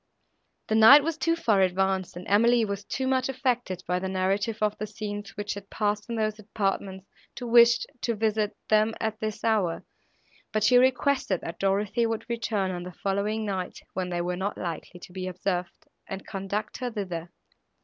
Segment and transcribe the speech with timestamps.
[0.65, 4.57] The night was too far advanced and Emily was too much affected by the narrative
[4.59, 9.19] of the scenes, which had passed in those apartments, to wish to visit them at
[9.19, 9.83] this hour,
[10.51, 14.57] but she requested that Dorothée would return on the following night, when they were not
[14.57, 17.29] likely to be observed, and conduct her thither.